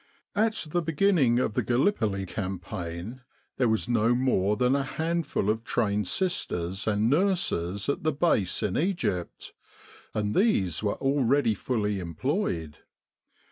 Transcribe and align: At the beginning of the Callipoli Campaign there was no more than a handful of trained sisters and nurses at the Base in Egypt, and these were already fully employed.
At 0.35 0.65
the 0.71 0.81
beginning 0.81 1.37
of 1.37 1.53
the 1.53 1.61
Callipoli 1.63 2.25
Campaign 2.25 3.21
there 3.57 3.69
was 3.69 3.87
no 3.87 4.15
more 4.15 4.57
than 4.57 4.75
a 4.75 4.81
handful 4.81 5.47
of 5.47 5.63
trained 5.63 6.07
sisters 6.07 6.87
and 6.87 7.07
nurses 7.07 7.87
at 7.87 8.01
the 8.01 8.11
Base 8.11 8.63
in 8.63 8.75
Egypt, 8.79 9.53
and 10.15 10.33
these 10.35 10.81
were 10.81 10.95
already 10.95 11.53
fully 11.53 11.99
employed. 11.99 12.79